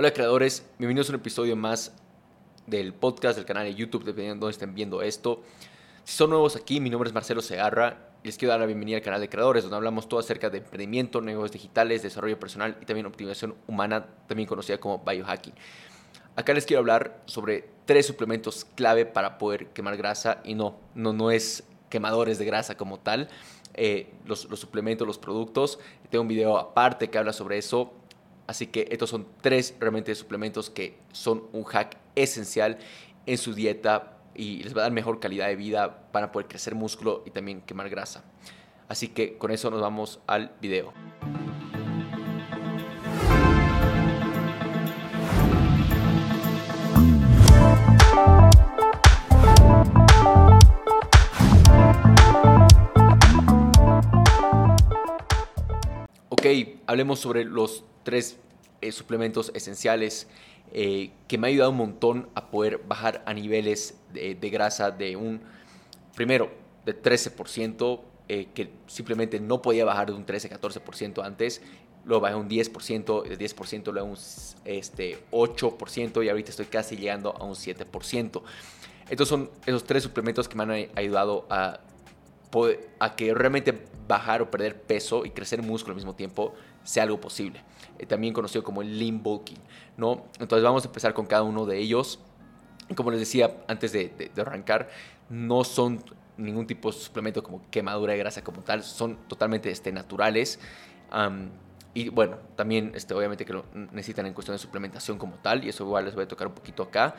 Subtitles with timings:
[0.00, 1.92] Hola creadores, bienvenidos a un episodio más
[2.68, 5.42] del podcast del canal de YouTube, dependiendo de dónde estén viendo esto.
[6.04, 8.98] Si son nuevos aquí, mi nombre es Marcelo Segarra y les quiero dar la bienvenida
[8.98, 12.84] al canal de creadores, donde hablamos todo acerca de emprendimiento, negocios digitales, desarrollo personal y
[12.84, 15.54] también optimización humana, también conocida como biohacking.
[16.36, 21.12] Acá les quiero hablar sobre tres suplementos clave para poder quemar grasa y no, no,
[21.12, 23.30] no es quemadores de grasa como tal,
[23.74, 25.80] eh, los, los suplementos, los productos.
[26.08, 27.97] Tengo un video aparte que habla sobre eso
[28.48, 32.78] Así que estos son tres realmente suplementos que son un hack esencial
[33.26, 36.74] en su dieta y les va a dar mejor calidad de vida para poder crecer
[36.74, 38.24] músculo y también quemar grasa.
[38.88, 40.94] Así que con eso nos vamos al video.
[56.30, 56.46] Ok,
[56.86, 58.38] hablemos sobre los tres
[58.80, 60.28] eh, suplementos esenciales
[60.72, 65.14] eh, que me ha ayudado un montón a poder bajar a niveles de, grasa de
[65.14, 65.42] un,
[66.16, 66.50] primero,
[66.86, 71.60] de 13%, eh, que simplemente no podía bajar de un 13-14% antes,
[72.06, 74.16] luego bajé un 10%, de 10% luego un
[74.64, 78.42] este, 8% y ahorita estoy casi llegando a un 7%.
[79.10, 81.80] Estos son esos tres suplementos que me han ayudado a,
[83.00, 86.54] a que realmente bajar o perder peso y crecer músculo al mismo tiempo
[86.88, 87.60] sea algo posible.
[87.98, 89.22] Eh, también conocido como el lean
[89.98, 90.24] ¿no?
[90.40, 92.18] Entonces vamos a empezar con cada uno de ellos.
[92.96, 94.88] Como les decía antes de, arrancar,
[95.28, 96.02] no son
[96.38, 100.58] ningún tipo de suplemento como quemadura de grasa como tal, son totalmente este, naturales.
[101.92, 105.68] y bueno, también este, obviamente que lo necesitan en cuestión de suplementación como tal, y
[105.68, 107.14] eso igual les voy a tocar un poquito acá.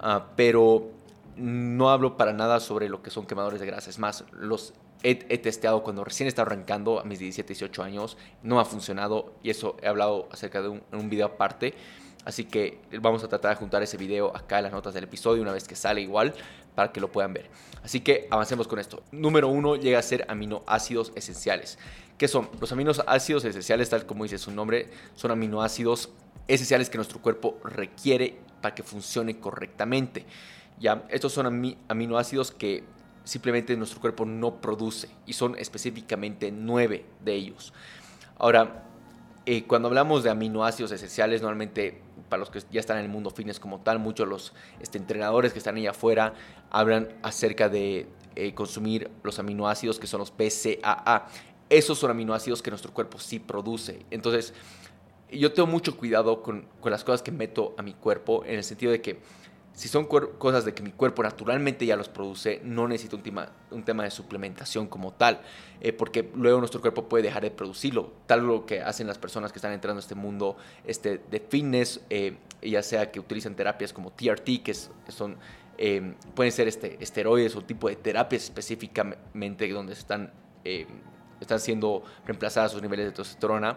[0.00, 0.90] Ah, pero
[1.36, 3.88] no hablo para nada sobre lo que son quemadores de grasa.
[3.88, 8.16] Es más, los he, testeado cuando recién estaba arrancando a mis 17, 18 años.
[8.42, 11.74] No ha funcionado y eso he hablado acerca de un, un video aparte.
[12.24, 15.42] Así que vamos a tratar de juntar ese video acá en las notas del episodio
[15.42, 16.34] una vez que sale igual
[16.74, 17.50] para que lo puedan ver.
[17.82, 19.02] Así que avancemos con esto.
[19.12, 21.78] Número uno llega a ser aminoácidos esenciales.
[22.16, 22.48] ¿Qué son?
[22.60, 26.10] Los aminoácidos esenciales, tal como dice su nombre, son aminoácidos
[26.48, 30.24] esenciales que nuestro cuerpo requiere para que funcione correctamente.
[30.78, 32.84] Ya, estos son aminoácidos que
[33.24, 37.72] simplemente nuestro cuerpo no produce y son específicamente nueve de ellos.
[38.38, 38.84] Ahora,
[39.46, 43.30] eh, cuando hablamos de aminoácidos esenciales, normalmente para los que ya están en el mundo
[43.30, 46.34] fitness como tal, muchos los este, entrenadores que están ahí afuera
[46.70, 51.26] hablan acerca de eh, consumir los aminoácidos que son los BCAA.
[51.68, 54.04] Esos son aminoácidos que nuestro cuerpo sí produce.
[54.10, 54.54] Entonces,
[55.30, 58.92] yo tengo mucho cuidado con las cosas que meto a mi cuerpo en el sentido
[58.92, 59.20] de que
[59.74, 63.48] si son cosas de que mi cuerpo naturalmente ya los produce, no necesito un tema,
[63.72, 65.40] un tema de suplementación como tal,
[65.80, 69.50] eh, porque luego nuestro cuerpo puede dejar de producirlo, tal lo que hacen las personas
[69.50, 73.92] que están entrando a este mundo este, de fitness, eh, ya sea que utilizan terapias
[73.92, 75.36] como TRT, que, son,
[75.76, 80.32] eh, pueden ser este, esteroides o tipo de terapias específicamente donde están,
[81.40, 83.76] están siendo reemplazadas sus niveles de testosterona.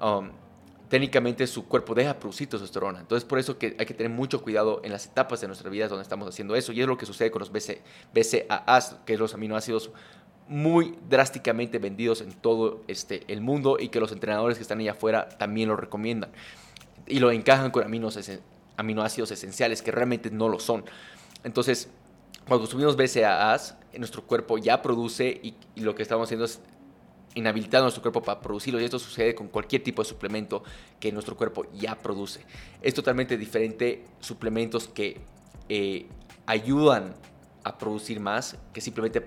[0.00, 0.30] Um,
[0.88, 3.00] técnicamente su cuerpo deja producir testosterona.
[3.00, 5.88] Entonces, por eso que hay que tener mucho cuidado en las etapas de nuestra vida
[5.88, 6.72] donde estamos haciendo eso.
[6.72, 7.82] Y es lo que sucede con los BC,
[8.14, 9.90] BCAAs, que es los aminoácidos
[10.48, 14.92] muy drásticamente vendidos en todo este, el mundo y que los entrenadores que están allá
[14.92, 16.30] afuera también lo recomiendan.
[17.06, 20.84] Y lo encajan con aminoácidos esenciales que realmente no lo son.
[21.44, 21.90] Entonces,
[22.46, 26.60] cuando consumimos BCAAs, nuestro cuerpo ya produce y lo que estamos haciendo es
[27.38, 30.62] inhabilitado nuestro cuerpo para producirlo y esto sucede con cualquier tipo de suplemento
[30.98, 32.44] que nuestro cuerpo ya produce.
[32.82, 35.20] Es totalmente diferente suplementos que
[35.68, 36.06] eh,
[36.46, 37.14] ayudan
[37.62, 39.24] a producir más que simplemente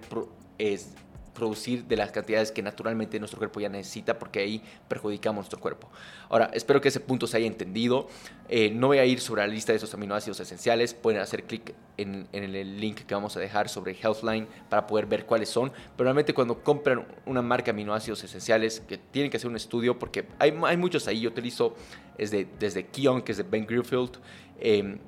[0.57, 0.93] es,
[1.41, 5.89] producir de las cantidades que naturalmente nuestro cuerpo ya necesita porque ahí perjudicamos nuestro cuerpo.
[6.29, 8.07] Ahora, espero que ese punto se haya entendido.
[8.47, 10.93] Eh, no voy a ir sobre la lista de esos aminoácidos esenciales.
[10.93, 15.25] Pueden hacer clic en, el link que vamos a dejar sobre Healthline para poder ver
[15.25, 15.71] cuáles son.
[15.97, 19.97] Pero realmente cuando compran una marca de aminoácidos esenciales, que tienen que hacer un estudio
[19.97, 21.21] porque hay, muchos ahí.
[21.21, 21.75] Yo utilizo
[22.19, 24.19] desde, desde Kion, que es de Ben Greenfield.
[24.59, 24.99] Eh,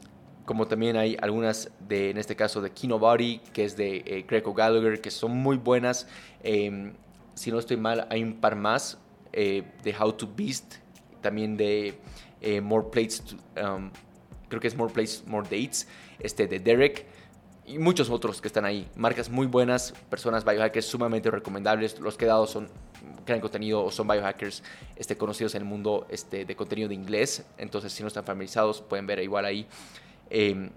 [0.45, 4.25] como también hay algunas de, en este caso, de Kino Body, que es de eh,
[4.27, 6.07] Greco Gallagher, que son muy buenas.
[6.43, 6.93] Em,
[7.33, 8.97] si no estoy mal, hay un par más
[9.31, 10.75] eh, de How to Beast,
[11.21, 11.97] también de
[12.41, 13.23] eh, More Plates,
[13.61, 13.89] um,
[14.49, 15.87] creo que es More Plates, More Dates,
[16.19, 17.05] este de Derek,
[17.65, 18.89] y muchos otros que están ahí.
[18.95, 21.97] Marcas muy buenas, personas biohackers sumamente recomendables.
[21.99, 22.67] Los que he dado son
[23.25, 24.63] crean contenido o son biohackers
[24.97, 27.45] este, conocidos en el mundo este, de contenido de inglés.
[27.57, 29.65] Entonces, si no están familiarizados, pueden ver igual ahí
[30.29, 30.69] eh,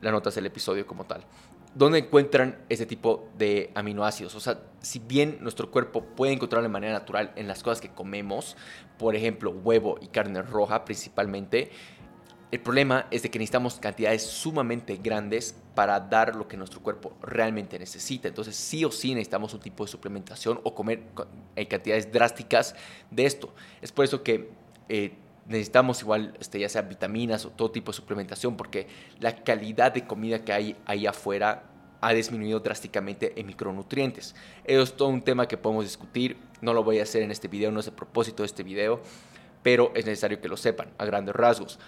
[0.00, 1.24] las notas del episodio como tal.
[1.74, 4.34] ¿Dónde encuentran ese tipo de aminoácidos?
[4.34, 7.88] O sea, si bien nuestro cuerpo puede encontrarlo de manera natural en las cosas que
[7.88, 8.56] comemos,
[8.98, 11.70] por ejemplo, huevo y carne roja principalmente,
[12.52, 17.16] El problema es de que necesitamos cantidades sumamente grandes para dar lo que nuestro cuerpo
[17.22, 18.28] realmente necesita.
[18.28, 21.02] Entonces sí o sí necesitamos un tipo de suplementación o comer
[21.56, 22.76] en cantidades drásticas
[23.10, 23.54] de esto.
[23.80, 24.50] Es por eso que
[24.90, 25.14] eh,
[25.46, 28.86] necesitamos igual, este, ya sea vitaminas o todo tipo de suplementación, porque
[29.20, 31.64] la calidad de comida que hay ahí afuera
[32.00, 34.34] ha disminuido drásticamente en micronutrientes.
[34.64, 37.48] Eso es todo un tema que podemos discutir, no lo voy a hacer en este
[37.48, 39.00] video, no es el propósito de este video,
[39.62, 41.78] pero es necesario que lo sepan a grandes rasgos.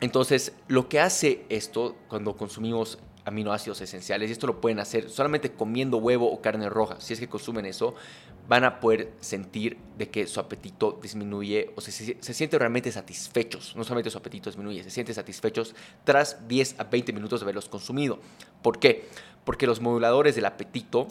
[0.00, 2.98] Entonces, lo que hace esto cuando consumimos
[3.30, 7.20] aminoácidos esenciales, y esto lo pueden hacer solamente comiendo huevo o carne roja, si es
[7.20, 7.94] que consumen eso,
[8.48, 13.74] van a poder sentir de que su apetito disminuye o se, se sienten realmente satisfechos,
[13.76, 15.74] no solamente su apetito disminuye, se sienten satisfechos
[16.04, 18.18] tras 10 a 20 minutos de haberlos consumido.
[18.62, 19.08] ¿Por qué?
[19.44, 21.06] Porque los moduladores del apetito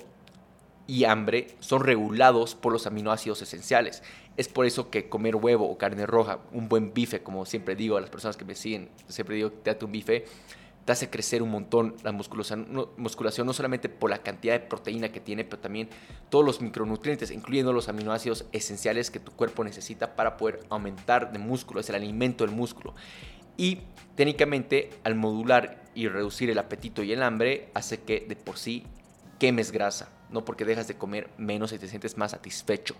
[0.89, 4.01] y hambre son regulados por los aminoácidos esenciales.
[4.37, 7.95] Es por eso que comer huevo o carne roja, un buen bife, como siempre digo
[7.95, 10.25] a las personas que me siguen, siempre digo, date un bife,
[10.91, 15.09] hace crecer un montón la musculación no, musculación, no solamente por la cantidad de proteína
[15.09, 15.89] que tiene, pero también
[16.29, 21.39] todos los micronutrientes, incluyendo los aminoácidos esenciales que tu cuerpo necesita para poder aumentar de
[21.39, 22.95] músculo, es el alimento del músculo.
[23.57, 23.79] Y
[24.15, 28.83] técnicamente, al modular y reducir el apetito y el hambre, hace que de por sí
[29.37, 32.95] quemes grasa no porque dejas de comer menos y te sientes más satisfecho.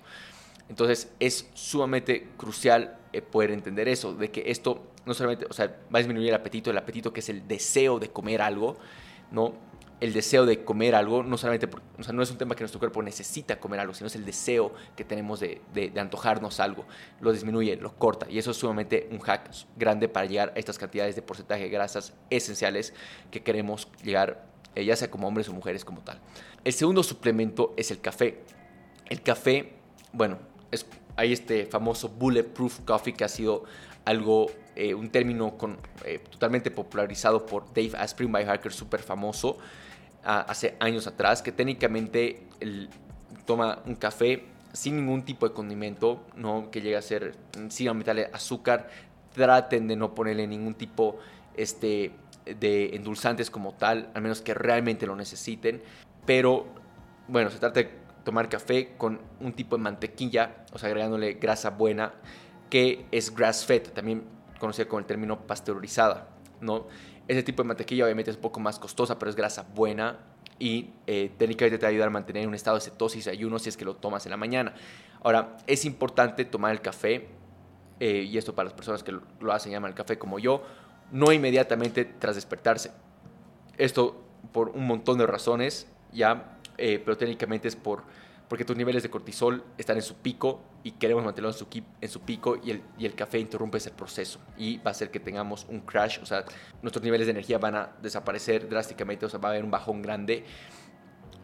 [0.68, 5.68] Entonces es sumamente crucial eh, poder entender eso, de que esto no solamente, o sea,
[5.94, 8.78] va a disminuir el apetito, el apetito que es el deseo de comer algo,
[9.32, 9.54] ¿no?
[10.00, 11.68] El deseo de comer algo, no solamente,
[11.98, 14.24] o sea, no es un tema que nuestro cuerpo necesita comer algo, sino es el
[14.24, 16.86] deseo que tenemos de, de, antojarnos algo.
[17.20, 20.78] Lo disminuye, lo corta, y eso es sumamente un hack grande para llegar a estas
[20.78, 22.94] cantidades de porcentaje de grasas esenciales
[23.32, 24.46] que queremos llegar
[24.76, 26.20] eh, ya sea como hombres o mujeres como tal.
[26.64, 28.44] El segundo suplemento es el café.
[29.10, 29.74] El café,
[30.14, 30.38] bueno,
[30.72, 30.86] es,
[31.16, 33.64] hay este famoso Bulletproof Coffee que ha sido
[34.06, 34.48] algo,
[34.82, 35.58] eh, un término
[36.06, 39.58] eh, totalmente popularizado por Dave Asprey, un biohacker súper famoso
[40.24, 42.44] hace años atrás, que técnicamente
[43.46, 47.36] toma un café sin ningún tipo de condimento, no que llegue a ser
[47.68, 48.90] sin aumentarle azúcar,
[49.34, 51.20] traten de no ponerle ningún tipo
[51.58, 52.14] este,
[52.46, 55.82] de endulzantes como tal, al menos que realmente lo necesiten.
[56.26, 56.68] Pero
[57.28, 57.90] bueno, se trata de
[58.24, 62.14] tomar café con un tipo de mantequilla, o sea, agregándole grasa buena,
[62.70, 66.30] que es grass fed, también conocida con el término pasteurizada,
[66.62, 66.88] ¿no?
[67.28, 70.18] Ese tipo de mantequilla obviamente es un poco más costosa, pero es grasa buena
[70.58, 73.60] y eh, técnicamente te va a ayudar a mantener un estado de cetosis y ayuno
[73.60, 74.74] si es que lo tomas en la mañana.
[75.24, 77.28] Ahora, es importante tomar el café,
[78.00, 80.64] eh, y esto para las personas que lo hacen, llaman el café como yo,
[81.12, 82.92] no inmediatamente tras despertarse.
[83.78, 88.04] Esto por un montón de razones, ya, eh, pero técnicamente es por,
[88.50, 91.56] porque tus niveles de cortisol están en su pico y queremos mantenerlo
[92.02, 92.72] en su, pico y
[93.06, 96.44] el, café interrumpe ese proceso y va a hacer que tengamos un crash, o sea,
[96.82, 100.02] nuestros niveles de energía van a desaparecer drásticamente, o sea, va a haber un bajón
[100.02, 100.44] grande.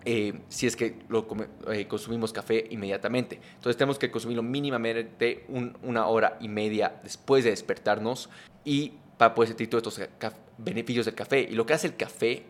[0.07, 1.28] Eh, si es que lo
[1.72, 3.40] eh, consumimos café inmediatamente.
[3.56, 5.48] Entonces tenemos que consumirlo mínimamente
[5.81, 8.30] una hora y media después de despertarnos
[8.63, 11.42] y para poder sentir todos estos beneficios del café.
[11.42, 12.44] Y lo que hace el café,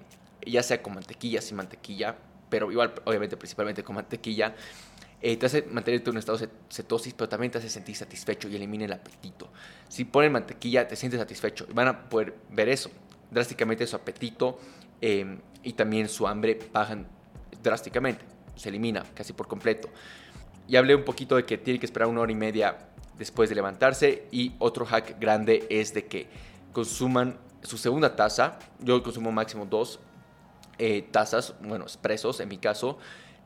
[0.46, 2.18] ya sea con mantequilla, sin mantequilla,
[2.56, 4.56] pero igual, obviamente, principalmente con mantequilla,
[5.22, 8.48] eh, te hace mantenerte en un estado de cetosis, pero también te hace sentir satisfecho
[8.48, 9.50] y elimina el apetito.
[9.90, 11.68] Si ponen mantequilla, te sientes satisfecho.
[11.74, 12.90] Van a poder ver eso.
[13.30, 14.58] Drásticamente su apetito
[15.02, 17.10] em, y también su hambre bajan
[17.62, 18.24] drásticamente.
[18.56, 19.90] Se elimina casi por completo.
[20.70, 22.88] Y hablé un poquito de que tiene que esperar una hora y media
[23.18, 24.30] después de levantarse.
[24.32, 26.30] Y otro hack grande es de que
[26.72, 28.60] consuman su segunda taza.
[28.80, 30.00] Yo consumo máximo dos
[30.78, 32.98] eh, tazas, bueno, expresos en mi caso,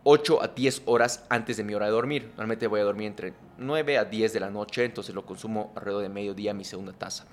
[0.04, 2.28] 8 a 10 horas antes de mi hora de dormir.
[2.30, 6.04] Normalmente voy a dormir entre 9 a 10 de la noche, entonces lo consumo alrededor
[6.04, 7.26] de mediodía mi segunda taza.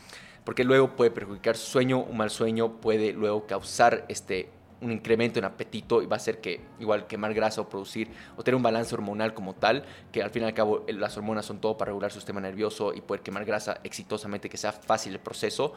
[0.44, 4.48] Porque luego puede perjudicar su sueño, un mal sueño puede luego causar este,
[4.80, 8.44] un incremento en apetito y va a hacer que igual quemar grasa o producir o
[8.44, 11.60] tener un balance hormonal como tal, que al fin y al cabo las hormonas son
[11.60, 15.20] todo para regular su sistema nervioso y poder quemar grasa exitosamente, que sea fácil el
[15.20, 15.74] proceso,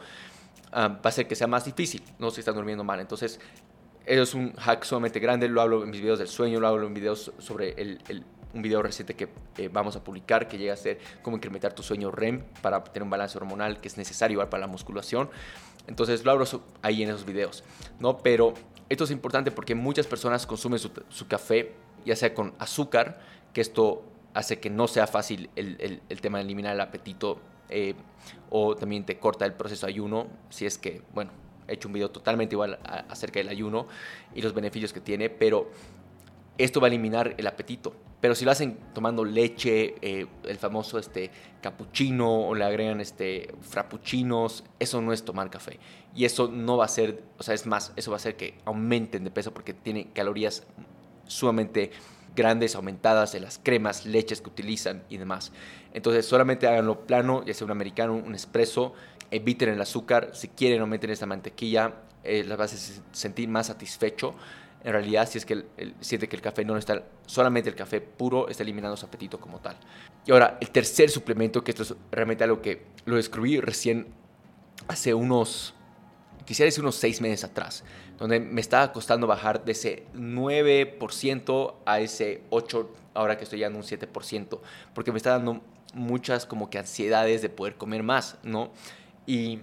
[0.72, 3.00] ah, va a hacer que sea más difícil, no si están durmiendo mal.
[3.00, 3.40] Entonces,
[4.06, 6.94] es un hack sumamente grande, lo hablo en mis videos del sueño, lo hablo en
[6.94, 9.28] videos sobre el, un video reciente que
[9.58, 13.04] eh, vamos a publicar que llega a ser cómo incrementar tu sueño REM para tener
[13.04, 15.30] un balance hormonal que es necesario igual para la musculación.
[15.86, 16.44] Entonces lo hablo
[16.82, 17.64] ahí en esos videos,
[17.98, 18.18] ¿no?
[18.18, 18.54] Pero
[18.88, 21.72] esto es importante porque muchas personas consumen su, café,
[22.04, 23.20] ya sea con azúcar,
[23.52, 24.04] que esto
[24.34, 27.94] hace que no sea fácil el, el, tema de eliminar el apetito eh,
[28.48, 31.30] o también te corta el proceso de ayuno, si es que, bueno,
[31.70, 33.86] he hecho un video totalmente igual acerca del ayuno
[34.34, 35.70] y los beneficios que tiene, pero
[36.58, 37.94] esto va a eliminar el apetito.
[38.20, 41.30] Pero si lo hacen tomando leche, eh, el famoso este,
[41.62, 45.78] cappuccino o le agregan este, frappuccinos, eso no es tomar café.
[46.14, 48.58] Y eso no va a ser, o sea, es más, eso va a hacer que
[48.66, 50.66] aumenten de peso porque tiene calorías
[51.26, 51.92] sumamente
[52.36, 55.52] grandes, aumentadas en las cremas, leches que utilizan y demás.
[55.94, 58.92] Entonces solamente háganlo plano, ya sea un americano, un espresso,
[59.30, 61.94] eviten el azúcar, si quieren aumenten esta mantequilla,
[62.24, 64.34] eh, las vas a sentir más satisfecho
[64.82, 68.00] en realidad si es que el, siente que el café no está, solamente el café
[68.00, 69.76] puro está eliminando su apetito como tal.
[70.26, 74.06] Y ahora, el tercer suplemento, que esto es realmente algo que lo descubrí recién
[74.88, 75.74] hace unos,
[76.46, 77.84] quisiera decir unos seis meses atrás,
[78.18, 83.66] donde me estaba costando bajar de ese 9% a ese 8%, ahora que estoy ya
[83.66, 84.60] en un 7%,
[84.94, 85.60] porque me está dando
[85.92, 88.70] muchas como que ansiedades de poder comer más, ¿no?
[89.30, 89.60] Y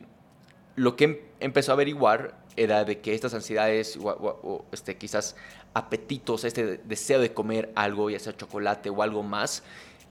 [0.77, 5.35] lo que em, empezó a averiguar era de que estas ansiedades o, este, quizás
[5.73, 9.63] apetitos, este deseo de comer algo, ya sea chocolate o algo más,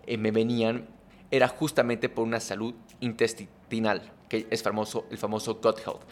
[0.07, 0.87] eh, me venían,
[1.31, 6.03] era justamente por una salud intestinal, que es famoso, el famoso gut health.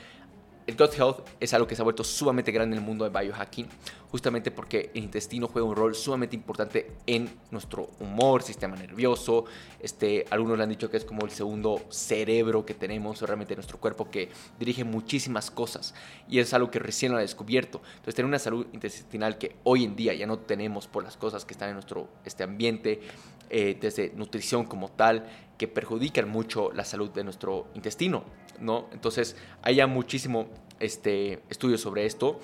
[0.66, 3.11] El gut health es algo que se ha vuelto sumamente grande en el mundo de
[3.11, 3.68] biohacking,
[4.11, 9.44] justamente porque el intestino juega un rol sumamente importante en nuestro humor, sistema nervioso.
[9.78, 13.59] Este, algunos le han dicho que es como el segundo cerebro que tenemos realmente en
[13.59, 15.94] nuestro cuerpo que dirige muchísimas cosas
[16.30, 17.83] y es algo que recién lo ha descubierto.
[17.97, 21.44] Entonces, tener una salud intestinal que hoy en día ya no tenemos por las cosas
[21.44, 23.02] que están en nuestro este ambiente,
[23.50, 25.26] eh, desde nutrición como tal,
[25.58, 28.24] que perjudican mucho la salud de nuestro intestino,
[28.60, 28.88] ¿no?
[28.92, 30.48] Entonces, hay ya muchísimo
[30.80, 32.40] este, estudio sobre esto.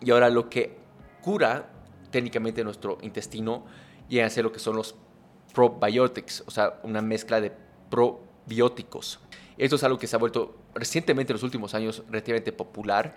[0.00, 0.76] Y ahora lo que
[1.22, 1.70] cura
[2.10, 3.64] técnicamente nuestro intestino
[4.08, 4.94] llega a ser lo que son los
[5.54, 7.52] probiotics, o sea, una mezcla de
[7.90, 9.20] probióticos.
[9.58, 13.16] Esto es algo que se ha vuelto recientemente en los últimos años relativamente popular.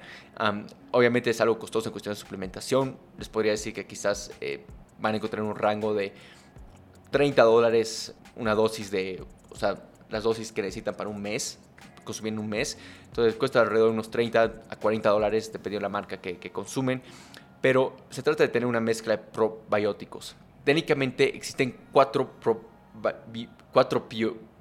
[0.91, 2.98] obviamente es algo costoso en cuestión de suplementación.
[3.18, 4.65] Les podría decir que quizás eh,
[5.00, 6.13] van a encontrar un rango de
[7.12, 11.60] 30 dólares una dosis de, o sea, las dosis que necesitan para un mes,
[12.04, 12.78] consumir un mes.
[13.06, 17.01] Entonces cuesta alrededor de unos 30 a 40 dólares, dependiendo de la marca que, consumen.
[17.62, 20.36] Pero se trata de tener una mezcla de probióticos.
[20.63, 22.32] Técnicamente existen cuatro,
[23.74, 24.08] cuatro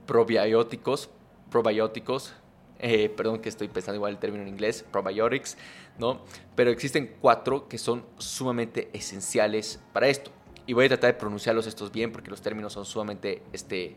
[0.07, 1.11] probióticos,
[1.51, 2.35] probióticos
[2.81, 5.57] eh, perdón que estoy pensando igual el término en inglés, probiotics,
[5.99, 6.21] ¿no?
[6.55, 10.31] Pero existen cuatro que son sumamente esenciales para esto
[10.69, 13.97] y voy a tratar de pronunciarlos estos bien porque los términos son sumamente este,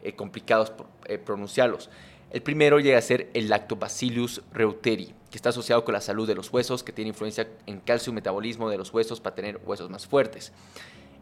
[0.00, 1.90] eh, complicados por, eh, pronunciarlos.
[2.30, 6.36] El primero llega a ser el Lactobacillus reuteri, que está asociado con la salud de
[6.36, 9.90] los huesos, que tiene influencia en calcio y metabolismo de los huesos para tener huesos
[9.90, 10.52] más fuertes.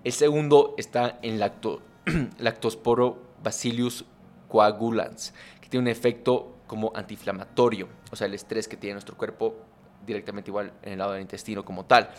[0.05, 1.81] El segundo está en lacto,
[2.39, 4.05] Lactosporobacillus
[4.49, 5.33] coagulans,
[5.63, 9.57] que tiene un efecto como antiinflamatorio, o sea, el estrés que tiene nuestro cuerpo
[10.05, 12.11] directamente igual en el lado del intestino como tal.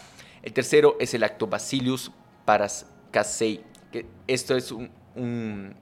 [0.41, 2.11] El tercero es el Lactobacillus
[2.45, 3.63] Paracasei.
[3.91, 5.75] Que esto es un, un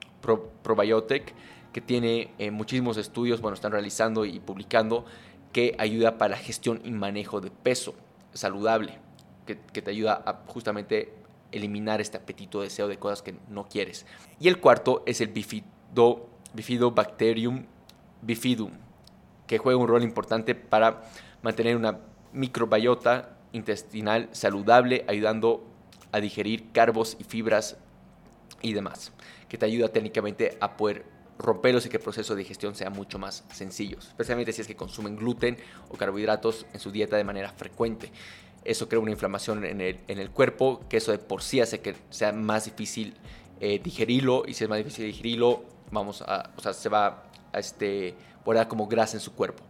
[0.61, 1.33] probiotic
[1.71, 5.05] que tiene eh, muchísimos estudios, bueno, están realizando y publicando,
[5.53, 7.95] que ayuda para la gestión y manejo de peso
[8.33, 8.99] saludable,
[9.45, 11.13] que, te ayuda a justamente
[11.51, 14.05] eliminar este apetito, deseo de cosas que no quieres.
[14.39, 17.65] Y el cuarto es el bifido, Bifidobacterium
[18.21, 18.71] bifidum,
[19.47, 21.03] que juega un rol importante para
[21.41, 21.99] mantener una
[22.33, 25.65] microbiota intestinal saludable, ayudando
[26.11, 27.77] a digerir carbos y fibras
[28.61, 29.11] y demás,
[29.49, 31.05] que te ayuda técnicamente a poder
[31.37, 34.75] romperlos y que el proceso de digestión sea mucho más sencillo, especialmente si es que
[34.75, 35.57] consumen gluten
[35.89, 38.11] o carbohidratos en su dieta de manera frecuente.
[38.63, 41.79] Eso crea una inflamación en el, en el cuerpo, que eso de por sí hace
[41.79, 43.15] que sea más difícil
[43.59, 47.59] eh, digerirlo y si es más difícil digerirlo, vamos a, o sea, se va a
[47.59, 48.15] este,
[48.45, 49.63] guardar como grasa en su cuerpo.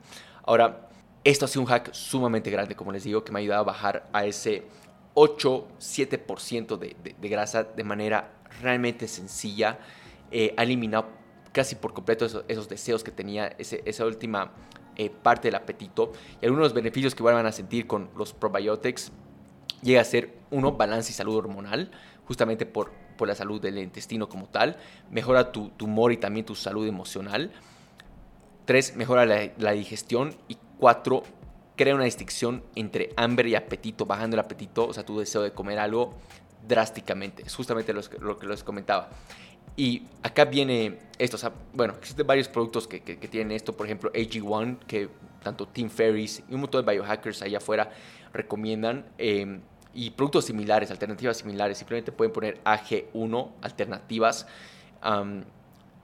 [0.43, 0.89] Ahora,
[1.23, 3.65] esto ha sido un hack sumamente grande, como les digo, que me ha ayudado a
[3.65, 4.63] bajar a ese
[5.15, 9.79] 8-7% de, de, grasa de manera realmente sencilla.
[10.31, 11.07] Eh, ha eliminado
[11.51, 14.51] casi por completo esos, deseos que tenía, esa última
[14.95, 16.13] eh, parte del apetito.
[16.41, 19.11] Y algunos de los beneficios que van a sentir con los probiotics
[19.81, 21.91] llega a ser, uno, balance y salud hormonal,
[22.25, 24.77] justamente por, por la salud del intestino como tal.
[25.09, 27.51] Mejora tu, humor y también tu salud emocional.
[28.65, 30.35] Tres, mejora la, la digestión.
[30.47, 31.23] Y cuatro,
[31.75, 35.51] crea una distinción entre hambre y apetito, bajando el apetito, o sea, tu deseo de
[35.51, 36.13] comer algo
[36.67, 37.43] drásticamente.
[37.45, 39.09] Es justamente lo, que les comentaba.
[39.75, 44.11] Y acá viene esto, o sea, bueno, existen varios productos que, tienen esto, por ejemplo,
[44.13, 45.09] AG1, que
[45.43, 47.89] tanto Tim Ferriss y un montón de biohackers allá afuera
[48.33, 49.61] recomiendan, em,
[49.93, 54.45] y productos similares, alternativas similares, simplemente pueden poner AG1, alternativas,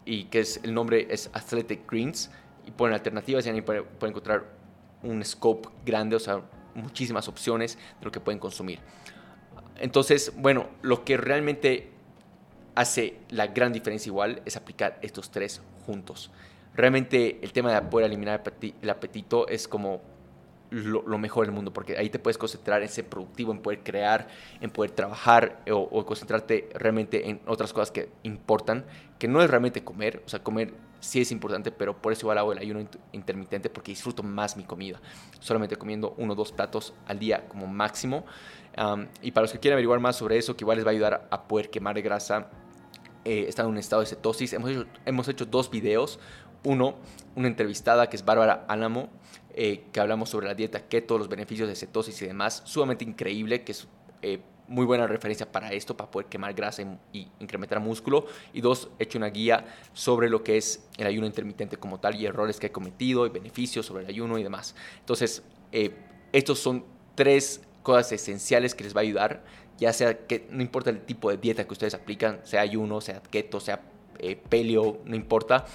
[0.05, 2.31] y que es el nombre es Athletic Greens,
[2.65, 4.56] y ponen alternativas y ahí pueden encontrar
[5.03, 6.41] un scope grande, o sea,
[6.75, 8.79] muchísimas opciones de lo que pueden consumir.
[9.79, 11.91] entonces, bueno, lo que realmente
[12.75, 16.31] hace la gran diferencia igual es aplicar estos tres juntos.
[16.75, 18.43] Realmente el tema de poder eliminar
[18.81, 20.01] el apetito es como
[20.69, 24.27] lo, mejor del mundo, porque ahí te puedes concentrar en ser productivo, en poder crear,
[24.61, 28.85] en poder trabajar o, concentrarte realmente en otras cosas que importan,
[29.17, 32.37] que no es realmente comer, o sea, comer sí es importante, pero por eso igual
[32.37, 34.99] hago el ayuno intermitente, porque disfruto más mi comida,
[35.39, 38.25] solamente comiendo uno o dos platos al día como máximo.
[39.21, 41.27] y para los que quieran averiguar más sobre eso, que igual les va a ayudar
[41.31, 42.49] a poder quemar grasa,
[43.27, 44.53] eh, está en un estado de cetosis.
[44.53, 46.17] Hemos hecho, hemos hecho dos videos.
[46.63, 46.95] Uno,
[47.35, 49.09] una entrevistada que es Bárbara Álamo,
[49.53, 53.65] eh, que hablamos sobre la dieta keto, los beneficios de cetosis y demás, sumamente increíble,
[53.65, 53.87] que es
[54.21, 56.83] eh, muy buena referencia para esto, para poder quemar grasa
[57.13, 58.25] y, incrementar músculo.
[58.53, 62.15] Y dos, he hecho una guía sobre lo que es el ayuno intermitente como tal
[62.15, 64.75] y errores que he cometido y beneficios sobre el ayuno y demás.
[64.99, 65.95] Entonces, eh,
[66.31, 69.43] estos son tres cosas esenciales que les va a ayudar,
[69.77, 73.21] ya sea que no importa el tipo de dieta que ustedes aplican, sea ayuno, sea
[73.21, 73.81] keto, sea
[74.49, 75.65] peleo, no importa.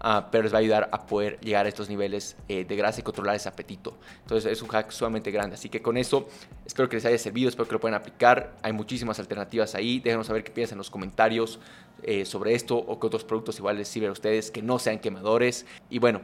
[0.00, 3.00] Ah, pero les va a ayudar a poder llegar a estos niveles eh, de grasa
[3.00, 3.96] y controlar ese apetito.
[4.22, 5.54] Entonces es un hack sumamente grande.
[5.54, 6.28] Así que con eso
[6.64, 8.56] espero que les haya servido, espero que lo puedan aplicar.
[8.62, 10.00] Hay muchísimas alternativas ahí.
[10.00, 11.58] Déjenos saber qué piensan en los comentarios
[12.02, 15.00] eh, sobre esto o qué otros productos igual les sirven a ustedes que no sean
[15.00, 15.66] quemadores.
[15.90, 16.20] Y bueno,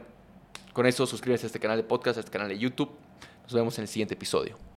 [0.73, 2.91] con eso suscríbanse a este canal de podcast, a este canal de YouTube.
[3.43, 4.65] Nos vemos en el siguiente episodio.